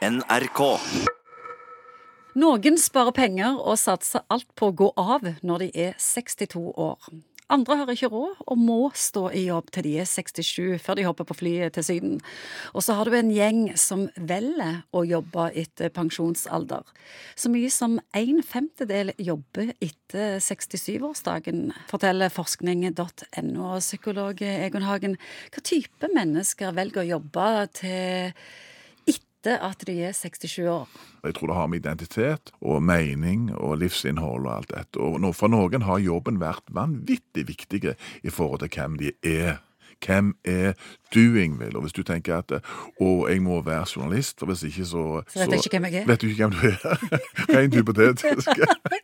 NRK. 0.00 0.60
Noen 2.40 2.78
sparer 2.80 3.12
penger 3.12 3.58
og 3.58 3.76
satser 3.76 4.22
alt 4.32 4.48
på 4.56 4.70
å 4.70 4.72
gå 4.72 4.86
av 4.96 5.26
når 5.44 5.66
de 5.66 5.66
er 5.90 5.98
62 6.00 6.62
år. 6.72 7.10
Andre 7.52 7.76
har 7.76 7.90
ikke 7.92 8.08
råd 8.08 8.40
og 8.46 8.62
må 8.62 8.78
stå 8.96 9.26
i 9.36 9.42
jobb 9.48 9.68
til 9.74 9.84
de 9.84 9.92
er 10.00 10.08
67 10.08 10.78
før 10.80 10.96
de 10.96 11.04
hopper 11.04 11.28
på 11.28 11.36
flyet 11.42 11.76
til 11.76 11.84
Syden. 11.84 12.14
Og 12.72 12.86
så 12.86 12.96
har 12.96 13.10
du 13.10 13.18
en 13.18 13.32
gjeng 13.34 13.60
som 13.76 14.06
velger 14.16 14.80
å 14.96 15.04
jobbe 15.04 15.50
etter 15.60 15.92
pensjonsalder. 15.92 16.88
Så 17.36 17.52
mye 17.52 17.68
som 17.74 17.98
en 18.16 18.40
femtedel 18.40 19.12
jobber 19.20 19.74
etter 19.82 20.40
67-årsdagen, 20.40 21.74
forteller 21.92 22.32
forskning.no. 22.32 23.76
Psykolog 23.84 24.40
Egon 24.48 24.88
Hagen, 24.88 25.20
hva 25.52 25.68
type 25.74 26.14
mennesker 26.16 26.72
velger 26.80 27.04
å 27.04 27.08
jobbe 27.18 27.52
til 27.82 28.36
etter 29.40 29.62
at 29.64 29.86
de 29.86 29.94
er 30.04 30.12
67 30.12 30.58
år? 30.68 30.88
Jeg 31.24 31.34
tror 31.34 31.46
det 31.46 31.56
har 31.56 31.66
med 31.66 31.80
identitet 31.80 32.52
og 32.60 32.82
mening 32.82 33.50
og 33.56 33.78
livsinnhold 33.80 34.46
og 34.46 34.56
alt 34.56 34.72
dette. 34.74 35.00
Og 35.00 35.34
for 35.34 35.48
noen 35.48 35.82
har 35.82 35.98
jobben 35.98 36.40
vært 36.40 36.68
vanvittig 36.68 37.48
viktig 37.48 37.94
i 38.22 38.30
forhold 38.30 38.60
til 38.60 38.72
hvem 38.76 38.98
de 39.00 39.12
er. 39.24 39.60
Hvem 40.00 40.34
er 40.44 40.72
du, 41.12 41.36
Ingvild? 41.36 41.74
Og 41.76 41.82
hvis 41.84 41.92
du 41.92 42.02
tenker 42.02 42.38
at 42.38 42.52
å, 42.52 43.08
jeg 43.28 43.42
må 43.44 43.60
være 43.60 43.84
journalist, 43.84 44.38
for 44.38 44.48
hvis 44.48 44.62
ikke 44.64 44.86
så 44.88 45.02
Så 45.28 45.42
vet 45.42 45.52
jeg 45.52 45.64
ikke 45.64 45.76
hvem 45.76 45.88
jeg 45.90 46.00
er. 46.02 46.06
Vet 46.08 46.20
du 46.20 46.28
ikke 46.30 46.48
hvem 46.48 46.54
du 46.56 46.62
er? 46.70 47.18
Rent 47.56 47.76
hypotetisk. 47.76 48.48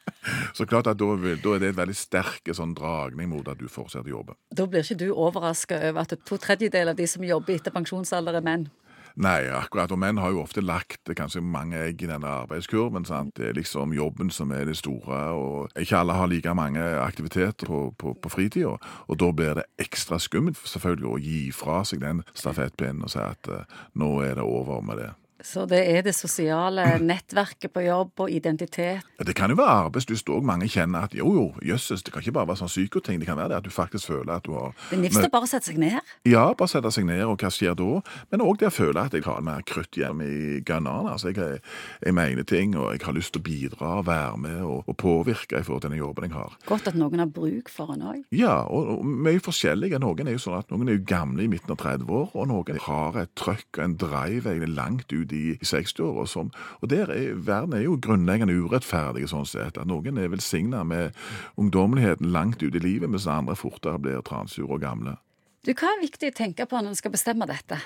så 0.58 0.66
klart 0.70 0.86
at 0.86 0.98
da, 0.98 1.08
vil, 1.18 1.40
da 1.42 1.56
er 1.56 1.64
det 1.64 1.72
et 1.72 1.80
veldig 1.80 1.98
sterk 1.98 2.54
sånn 2.54 2.76
dragning 2.78 3.32
mot 3.32 3.50
at 3.50 3.58
du 3.58 3.66
fortsetter 3.66 4.06
å 4.12 4.20
jobbe. 4.20 4.38
Da 4.54 4.68
blir 4.70 4.86
ikke 4.86 5.00
du 5.02 5.08
overraska 5.10 5.82
over 5.90 6.06
at 6.06 6.14
to 6.14 6.38
tredjedeler 6.38 6.94
av 6.94 7.02
de 7.02 7.10
som 7.10 7.26
jobber 7.26 7.58
etter 7.58 7.74
pensjonsalder, 7.74 8.38
er 8.38 8.46
menn. 8.46 8.70
Nei, 9.14 9.46
akkurat. 9.54 9.92
Og 9.94 9.98
menn 10.02 10.18
har 10.18 10.32
jo 10.34 10.42
ofte 10.42 10.62
lagt 10.64 11.10
kanskje 11.14 11.42
mange 11.44 11.78
egg 11.78 12.02
i 12.02 12.08
denne 12.10 12.26
arbeidskurven. 12.42 13.04
sant? 13.06 13.36
Det 13.36 13.48
er 13.48 13.54
liksom 13.54 13.94
jobben 13.94 14.30
som 14.30 14.50
er 14.50 14.64
det 14.64 14.76
store, 14.76 15.20
og 15.30 15.70
ikke 15.78 15.96
alle 15.96 16.12
har 16.18 16.26
like 16.26 16.54
mange 16.54 16.82
aktiviteter 16.82 17.66
på, 17.66 17.94
på, 17.98 18.14
på 18.14 18.28
fritida. 18.28 18.74
Og 19.06 19.18
da 19.18 19.30
blir 19.32 19.54
det 19.54 19.68
ekstra 19.78 20.18
skummelt 20.18 20.58
selvfølgelig 20.66 21.10
å 21.10 21.18
gi 21.22 21.52
fra 21.54 21.84
seg 21.84 22.02
den 22.02 22.24
stafettpinnen 22.34 23.06
og 23.06 23.14
si 23.14 23.22
at 23.22 23.48
uh, 23.48 23.62
nå 23.94 24.18
er 24.26 24.34
det 24.34 24.42
over 24.42 24.82
med 24.82 24.98
det. 24.98 25.12
Så 25.44 25.66
det 25.68 25.82
er 25.92 26.00
det 26.06 26.14
sosiale 26.16 26.86
nettverket 27.04 27.72
på 27.74 27.82
jobb 27.84 28.24
og 28.24 28.30
identitet. 28.32 29.04
Ja, 29.18 29.24
Det 29.24 29.34
kan 29.36 29.52
jo 29.52 29.56
være 29.58 29.86
arbeidslyst 29.86 30.30
òg. 30.32 30.42
Mange 30.44 30.68
kjenner 30.72 31.04
at 31.04 31.14
jo, 31.14 31.28
jo, 31.34 31.44
jøsses, 31.62 32.02
det 32.02 32.12
kan 32.14 32.22
ikke 32.24 32.32
bare 32.38 32.48
være 32.48 32.62
sånn 32.62 32.72
psykoting. 32.72 33.20
Det 33.20 33.28
kan 33.28 33.36
være 33.36 33.52
det 33.52 33.58
at 33.60 33.66
du 33.68 33.70
faktisk 33.74 34.08
føler 34.08 34.32
at 34.38 34.46
du 34.46 34.54
har 34.56 34.72
Det 34.90 34.96
er 34.96 35.02
nifst 35.02 35.20
å 35.20 35.30
bare 35.32 35.48
sette 35.50 35.68
seg 35.68 35.78
ned. 35.82 36.00
Ja, 36.24 36.46
bare 36.56 36.72
sette 36.72 36.92
seg 36.94 37.04
ned, 37.08 37.22
og 37.28 37.36
hva 37.42 37.50
skjer 37.52 37.76
da? 37.76 38.00
Men 38.32 38.44
òg 38.44 38.58
det 38.62 38.70
å 38.70 38.74
føle 38.74 39.04
at 39.04 39.12
jeg 39.12 39.26
har 39.28 39.44
mer 39.44 39.60
krutt 39.68 39.98
hjemme 40.00 40.24
i 40.24 40.60
gunnerne. 40.64 41.12
Altså, 41.12 41.34
jeg, 41.34 41.60
jeg 42.00 42.16
mener 42.16 42.48
ting, 42.48 42.76
og 42.80 42.94
jeg 42.94 43.04
har 43.04 43.16
lyst 43.16 43.34
til 43.36 43.44
å 43.44 43.48
bidra 43.48 43.92
være 44.06 44.40
med 44.40 44.62
og, 44.64 44.88
og 44.88 44.96
påvirke 45.00 45.60
i 45.60 45.66
forhold 45.66 45.84
til 45.84 45.92
den 45.92 46.00
jobben 46.00 46.28
jeg 46.28 46.36
har. 46.38 46.56
Godt 46.66 46.88
at 46.88 46.98
noen 46.98 47.20
har 47.20 47.28
bruk 47.28 47.68
for 47.72 47.92
en 47.94 48.06
òg. 48.14 48.24
Ja, 48.34 48.62
og, 48.64 48.96
og 48.96 49.04
mye 49.28 49.42
forskjellige. 49.44 50.00
Noen 50.00 50.30
er 50.30 50.38
jo 50.38 50.44
sånn 50.46 50.58
at 50.62 50.72
noen 50.72 50.88
er 50.88 50.98
jo 50.98 51.04
gamle 51.08 51.44
i 51.44 51.50
midten 51.52 51.74
av 51.74 51.80
30 51.84 52.08
år, 52.08 52.32
og 52.32 52.48
noen 52.50 52.80
har 52.88 53.20
et 53.20 53.34
trøkk 53.38 53.78
og 53.78 53.84
en 53.84 53.98
drive 54.00 54.50
egentlig 54.50 54.72
langt 54.74 55.12
ut 55.12 55.33
i, 55.34 55.54
i 55.56 55.66
60-åra. 55.68 56.26
som- 56.28 56.50
Og 56.82 56.88
der 56.90 57.10
er, 57.10 57.34
verden 57.34 57.74
er 57.74 57.82
jo 57.84 57.98
grunnleggende 57.98 58.54
urettferdig 58.54 59.28
sånn 59.28 59.46
sett. 59.46 59.78
At 59.78 59.86
noen 59.86 60.18
er 60.18 60.28
velsigna 60.32 60.84
med 60.86 61.12
ungdommeligheten 61.58 62.32
langt 62.32 62.62
ut 62.62 62.74
i 62.74 62.78
livet, 62.82 63.10
mens 63.10 63.26
andre 63.26 63.56
fortere 63.56 63.98
blir 63.98 64.22
transure 64.22 64.70
og 64.70 64.80
gamle. 64.80 65.16
Du, 65.64 65.72
hva 65.72 65.92
er 65.94 66.02
viktig 66.02 66.30
å 66.30 66.36
tenke 66.36 66.66
på 66.68 66.76
når 66.80 66.92
en 66.92 67.02
skal 67.02 67.14
bestemme 67.14 67.46
dette? 67.48 67.78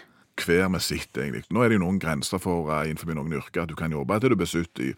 hver 0.44 0.68
med 0.68 0.82
sitt, 0.82 1.16
egentlig. 1.18 1.44
Nå 1.50 1.62
er 1.62 1.70
det 1.70 1.78
jo 1.78 1.84
noen 1.84 1.98
grenser 2.02 2.40
for 2.42 2.70
uh, 2.70 2.84
innenfor 2.86 3.14
noen 3.16 3.34
yrker 3.38 3.64
at 3.64 3.72
du 3.72 3.76
kan 3.78 3.92
jobbe 3.94 4.18
til 4.20 4.32
du 4.32 4.36
blir 4.38 4.50
70. 4.50 4.92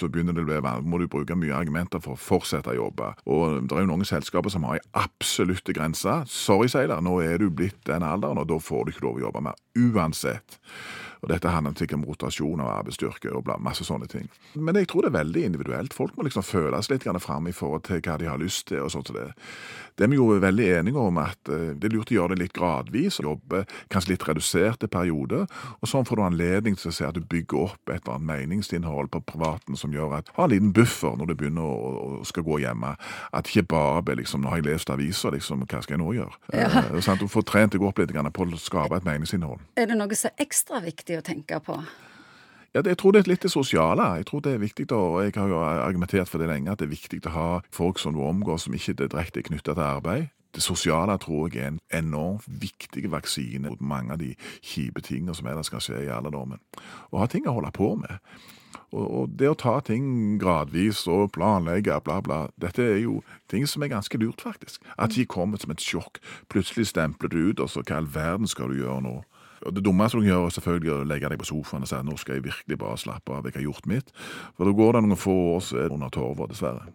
Så 0.00 0.08
begynner 0.10 0.36
det 0.36 0.44
å 0.44 0.48
bli 0.48 0.60
vanlig, 0.64 0.90
må 0.90 1.00
du 1.00 1.06
bruke 1.10 1.36
mye 1.38 1.54
argumenter 1.56 2.02
for 2.02 2.16
å 2.16 2.20
fortsette 2.20 2.72
å 2.72 2.78
jobbe. 2.78 3.12
Og 3.30 3.60
det 3.68 3.76
er 3.76 3.84
jo 3.84 3.90
noen 3.92 4.08
selskaper 4.08 4.52
som 4.52 4.66
har 4.68 4.80
en 4.80 4.90
absolutte 5.04 5.74
grense. 5.76 6.16
Sorry, 6.30 6.70
Seiler, 6.72 7.02
nå 7.04 7.20
er 7.24 7.38
du 7.42 7.50
blitt 7.50 7.80
den 7.88 8.06
alderen, 8.06 8.40
og 8.42 8.48
da 8.50 8.58
får 8.62 8.86
du 8.86 8.94
ikke 8.94 9.06
lov 9.06 9.20
å 9.20 9.26
jobbe 9.28 9.44
mer. 9.50 9.58
Uansett. 9.78 10.58
Og 11.20 11.28
dette 11.28 11.52
handler 11.52 11.76
sikkert 11.76 11.98
om 12.00 12.06
rotasjon 12.08 12.62
av 12.64 12.70
arbeidsstyrke 12.78 13.32
og 13.36 13.50
masse 13.60 13.84
sånne 13.84 14.08
ting. 14.08 14.28
Men 14.54 14.78
jeg 14.80 14.88
tror 14.88 15.04
det 15.04 15.10
er 15.12 15.18
veldig 15.18 15.44
individuelt. 15.50 15.96
Folk 15.96 16.16
må 16.16 16.24
liksom 16.24 16.46
føles 16.46 16.88
litt 16.90 17.04
fram 17.20 17.48
i 17.48 17.52
forhold 17.52 17.84
til 17.88 18.00
hva 18.00 18.16
de 18.18 18.30
har 18.30 18.40
lyst 18.40 18.68
til. 18.68 18.80
og 18.80 18.90
sånt 18.90 19.06
til 19.10 19.18
det. 19.18 19.32
Det 20.00 20.06
er 20.06 20.14
vi 20.14 20.16
jo 20.16 20.30
veldig 20.40 20.66
enige 20.78 20.96
om 20.96 21.18
at 21.20 21.50
eh, 21.52 21.74
det 21.76 21.90
er 21.90 21.92
lurt 21.92 22.08
å 22.08 22.14
gjøre 22.14 22.32
det 22.32 22.46
litt 22.46 22.54
gradvis, 22.56 23.18
jobbe 23.20 23.66
kanskje 23.92 24.14
litt 24.14 24.24
reduserte 24.24 24.88
perioder. 24.88 25.44
Og 25.84 25.90
sånn 25.90 26.06
får 26.08 26.16
du 26.16 26.22
anledning 26.24 26.78
til 26.80 26.88
å 26.88 26.94
se 26.96 27.04
at 27.04 27.18
du 27.18 27.20
bygger 27.20 27.66
opp 27.66 27.92
et 27.92 28.00
eller 28.00 28.16
annet 28.16 28.30
meningsinnhold 28.30 29.12
på 29.12 29.20
privaten 29.28 29.76
som 29.76 29.92
gjør 29.92 30.16
at 30.22 30.32
ha 30.38 30.48
en 30.48 30.54
liten 30.54 30.72
buffer 30.72 31.20
når 31.20 31.28
du 31.28 31.36
begynner 31.42 31.68
å, 31.68 31.92
å 32.22 32.24
skal 32.24 32.48
gå 32.48 32.62
hjemme. 32.64 32.94
At 33.36 33.52
ikke 33.52 33.68
bare 33.76 34.04
blir 34.08 34.22
liksom 34.22 34.40
Nå 34.40 34.48
har 34.48 34.62
jeg 34.62 34.70
lest 34.70 34.88
aviser, 34.88 35.34
liksom, 35.36 35.66
hva 35.68 35.82
skal 35.84 35.98
jeg 35.98 36.00
nå 36.00 36.14
gjøre? 36.16 36.38
Eh, 36.56 37.00
sant? 37.04 37.20
Du 37.20 37.28
får 37.28 37.44
trent 37.50 37.76
deg 37.76 37.84
opp 37.84 38.00
litt 38.00 38.16
på 38.16 38.46
å 38.46 38.60
skape 38.60 38.96
et 38.96 39.04
meningsinnhold. 39.04 39.60
Er 39.76 39.90
det 39.90 40.00
noe 40.00 40.16
som 40.16 40.32
er 40.32 40.46
ekstra 40.46 40.80
viktig 40.80 41.20
å 41.20 41.26
tenke 41.26 41.60
på? 41.60 41.76
Ja, 42.74 42.82
det, 42.82 42.88
Jeg 42.88 42.98
tror 42.98 43.12
det 43.12 43.20
er 43.24 43.30
litt 43.30 43.42
det 43.42 43.50
sosiale. 43.50 44.04
Jeg 44.20 44.26
tror 44.26 44.40
det 44.40 44.52
er 44.54 44.58
viktig, 44.62 44.92
og 44.92 45.24
jeg 45.24 45.32
har 45.34 45.48
jo 45.48 45.58
argumentert 45.58 46.28
for 46.28 46.38
det 46.38 46.48
lenge, 46.48 46.70
at 46.70 46.78
det 46.78 46.86
er 46.86 46.94
viktig 46.94 47.18
å 47.26 47.34
ha 47.34 47.48
folk 47.74 47.98
som 47.98 48.14
du 48.14 48.20
omgår 48.22 48.60
som 48.62 48.74
ikke 48.74 48.94
er 48.94 49.08
direkte 49.08 49.42
knytta 49.42 49.74
til 49.74 49.82
arbeid. 49.82 50.28
Det 50.54 50.62
sosiale 50.62 51.18
tror 51.18 51.50
jeg 51.50 51.62
er 51.62 51.68
en 51.70 51.80
enormt 51.94 52.46
viktig 52.46 53.10
vaksine 53.10 53.68
mot 53.70 53.80
mange 53.80 54.12
av 54.12 54.18
de 54.18 54.34
kjipe 54.62 55.02
tingene 55.02 55.34
som 55.34 55.46
ellers 55.46 55.70
kan 55.70 55.82
skje 55.82 56.06
i 56.06 56.10
alderdommen. 56.10 56.58
Å 57.10 57.22
ha 57.22 57.26
ting 57.30 57.46
å 57.46 57.54
holde 57.58 57.70
på 57.74 57.94
med. 57.98 58.18
Og, 58.90 59.06
og 59.06 59.34
det 59.38 59.50
å 59.50 59.58
ta 59.58 59.76
ting 59.86 60.38
gradvis 60.42 61.04
og 61.10 61.30
planlegge, 61.34 62.00
bla, 62.06 62.18
bla, 62.22 62.40
dette 62.58 62.82
er 62.82 62.98
jo 63.04 63.20
ting 63.50 63.66
som 63.66 63.82
er 63.82 63.92
ganske 63.92 64.18
lurt, 64.18 64.42
faktisk. 64.42 64.82
At 64.98 65.14
de 65.14 65.26
kommer 65.26 65.62
som 65.62 65.70
et 65.70 65.82
sjokk. 65.82 66.18
Plutselig 66.50 66.90
stempler 66.90 67.30
du 67.30 67.38
ut, 67.50 67.62
og 67.62 67.70
så 67.70 67.84
hva 67.84 67.98
i 67.98 68.02
all 68.02 68.10
verden 68.10 68.50
skal 68.50 68.70
du 68.70 68.82
gjøre 68.82 69.02
nå? 69.06 69.16
Og 69.66 69.74
Det 69.76 69.84
dummeste 69.84 70.16
du 70.16 70.22
kan 70.22 70.30
gjøre, 70.30 70.46
er 70.46 70.56
selvfølgelig 70.56 70.92
å 70.94 71.02
legge 71.04 71.28
deg 71.28 71.40
på 71.42 71.48
sofaen 71.50 71.84
og 71.84 71.90
si 71.90 71.96
at 71.98 72.06
nå 72.06 72.16
skal 72.20 72.38
jeg 72.38 72.46
virkelig 72.46 72.78
bare 72.80 73.00
slappe 73.00 73.34
av, 73.36 73.44
jeg 73.44 73.58
har 73.58 73.66
gjort 73.66 73.90
mitt. 73.90 74.14
For 74.56 74.64
da 74.64 74.72
går 74.76 74.96
det 74.96 75.02
noen 75.04 75.20
få 75.20 75.36
år, 75.56 75.68
er 75.76 75.92
under 75.92 76.14
torva, 76.14 76.48
dessverre. 76.48 76.88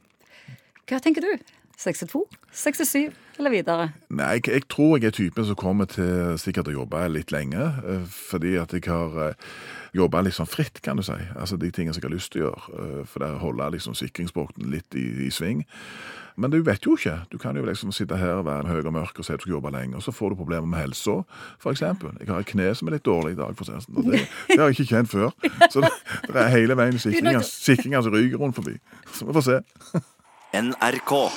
Hva 0.89 1.01
tenker 1.01 1.25
du? 1.25 1.55
62? 1.77 2.25
67? 2.51 3.11
Eller 3.37 3.51
videre? 3.51 3.89
Nei, 4.15 4.37
jeg, 4.37 4.47
jeg 4.47 4.67
tror 4.71 4.97
jeg 4.97 5.09
er 5.09 5.15
typen 5.15 5.47
som 5.47 5.57
kommer 5.59 5.89
til 5.91 6.37
sikkert 6.39 6.69
å 6.71 6.75
jobbe 6.77 7.01
litt 7.11 7.33
lenge, 7.35 7.65
eh, 7.83 8.05
fordi 8.07 8.55
at 8.61 8.73
jeg 8.73 8.87
har 8.87 9.17
eh, 9.25 9.49
jobba 9.95 10.23
litt 10.23 10.37
sånn 10.37 10.49
fritt, 10.49 10.79
kan 10.85 10.99
du 10.99 11.03
si. 11.03 11.17
Altså 11.35 11.59
de 11.59 11.71
tingene 11.75 11.95
som 11.95 12.03
jeg 12.03 12.09
har 12.09 12.15
lyst 12.15 12.31
til 12.31 12.45
å 12.45 12.47
gjøre, 12.47 12.83
eh, 12.83 13.01
for 13.11 13.25
det 13.25 13.33
holder 13.43 13.75
liksom 13.75 13.97
sikringsbåten 13.99 14.71
litt 14.71 14.95
i, 14.95 15.05
i 15.27 15.33
sving. 15.33 15.65
Men 16.35 16.51
du 16.51 16.57
vet 16.67 16.83
jo 16.83 16.97
ikke. 16.99 17.17
Du 17.31 17.37
kan 17.39 17.55
jo 17.55 17.63
liksom 17.63 17.93
sitte 17.95 18.17
her 18.19 18.41
og 18.41 18.47
være 18.47 18.65
en 18.65 18.71
høy 18.71 18.81
og 18.81 18.95
mørk 18.95 19.19
og 19.19 19.27
si 19.27 19.31
at 19.35 19.39
du 19.39 19.47
skal 19.47 19.55
jobbe 19.55 19.71
lenge, 19.75 19.95
og 19.99 20.03
så 20.03 20.11
får 20.15 20.33
du 20.33 20.39
problemer 20.39 20.67
med 20.67 20.81
helsa, 20.83 21.21
eksempel. 21.71 22.11
Jeg 22.19 22.31
har 22.31 22.43
et 22.43 22.51
kne 22.51 22.71
som 22.75 22.89
er 22.89 22.97
litt 22.97 23.07
dårlig 23.07 23.35
i 23.35 23.39
dag, 23.39 23.55
for 23.55 23.63
å 23.63 23.69
si 23.69 23.75
det 23.75 23.85
sånn, 23.85 24.09
det, 24.11 24.25
har 24.55 24.67
jeg 24.67 24.79
ikke 24.79 24.91
kjent 24.91 25.11
før. 25.11 25.31
Så 25.73 25.83
det, 25.83 25.93
det 26.27 26.41
er 26.43 26.51
hele 26.55 26.75
veien 26.79 26.99
sikringer 26.99 28.03
som 28.03 28.15
ryker 28.15 28.41
rundt 28.41 28.59
forbi. 28.59 28.75
Så 29.15 29.27
vi 29.27 29.39
får 29.39 29.47
se. 29.47 29.61
NRK. 30.55 31.31